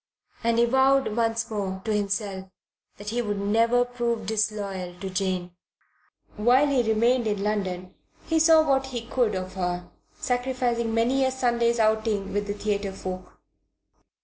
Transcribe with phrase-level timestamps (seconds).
[0.43, 2.49] And he vowed once more, to himself,
[2.97, 5.51] that he would never prove disloyal to Jane.
[6.37, 7.93] While he remained in London
[8.25, 12.91] he saw what he could of her, sacrificing many a Sunday's outing with the theatre
[12.91, 13.39] folk.